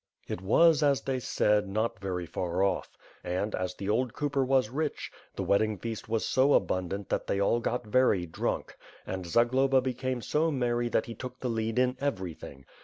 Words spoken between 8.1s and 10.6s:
drunk, and Zagloba became so